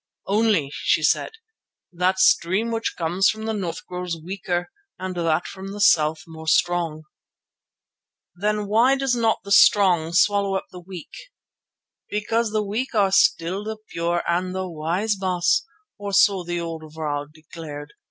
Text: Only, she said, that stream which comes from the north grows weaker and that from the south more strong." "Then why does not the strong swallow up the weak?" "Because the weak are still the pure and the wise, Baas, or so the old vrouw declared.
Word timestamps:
Only, 0.25 0.71
she 0.73 1.03
said, 1.03 1.33
that 1.93 2.17
stream 2.17 2.71
which 2.71 2.95
comes 2.97 3.29
from 3.29 3.45
the 3.45 3.53
north 3.53 3.85
grows 3.85 4.17
weaker 4.19 4.71
and 4.97 5.13
that 5.13 5.45
from 5.45 5.73
the 5.73 5.79
south 5.79 6.23
more 6.25 6.47
strong." 6.47 7.03
"Then 8.35 8.65
why 8.65 8.95
does 8.95 9.15
not 9.15 9.41
the 9.43 9.51
strong 9.51 10.11
swallow 10.13 10.55
up 10.55 10.65
the 10.71 10.79
weak?" 10.81 11.13
"Because 12.09 12.49
the 12.49 12.63
weak 12.63 12.95
are 12.95 13.11
still 13.11 13.63
the 13.63 13.77
pure 13.89 14.23
and 14.27 14.55
the 14.55 14.67
wise, 14.67 15.13
Baas, 15.15 15.67
or 15.99 16.13
so 16.13 16.43
the 16.43 16.59
old 16.59 16.81
vrouw 16.95 17.27
declared. 17.31 17.93